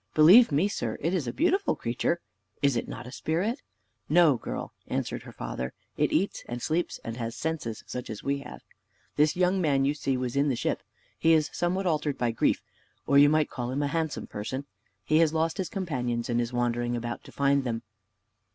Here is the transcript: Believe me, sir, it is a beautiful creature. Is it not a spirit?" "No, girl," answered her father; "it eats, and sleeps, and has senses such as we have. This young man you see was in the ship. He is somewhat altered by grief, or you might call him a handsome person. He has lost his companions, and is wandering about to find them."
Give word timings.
Believe 0.15 0.51
me, 0.51 0.67
sir, 0.67 0.97
it 0.99 1.13
is 1.13 1.27
a 1.27 1.31
beautiful 1.31 1.75
creature. 1.75 2.21
Is 2.63 2.75
it 2.75 2.87
not 2.87 3.05
a 3.05 3.11
spirit?" 3.11 3.61
"No, 4.09 4.35
girl," 4.35 4.73
answered 4.87 5.21
her 5.21 5.31
father; 5.31 5.73
"it 5.95 6.11
eats, 6.11 6.43
and 6.49 6.59
sleeps, 6.59 6.99
and 7.03 7.17
has 7.17 7.35
senses 7.35 7.83
such 7.85 8.09
as 8.09 8.23
we 8.23 8.39
have. 8.39 8.61
This 9.15 9.35
young 9.35 9.61
man 9.61 9.85
you 9.85 9.93
see 9.93 10.17
was 10.17 10.35
in 10.35 10.49
the 10.49 10.55
ship. 10.55 10.81
He 11.19 11.33
is 11.33 11.51
somewhat 11.53 11.85
altered 11.85 12.17
by 12.17 12.31
grief, 12.31 12.63
or 13.05 13.19
you 13.19 13.29
might 13.29 13.51
call 13.51 13.69
him 13.69 13.83
a 13.83 13.87
handsome 13.89 14.25
person. 14.25 14.65
He 15.03 15.19
has 15.19 15.35
lost 15.35 15.59
his 15.59 15.69
companions, 15.69 16.31
and 16.31 16.41
is 16.41 16.51
wandering 16.51 16.95
about 16.95 17.23
to 17.25 17.31
find 17.31 17.63
them." 17.63 17.83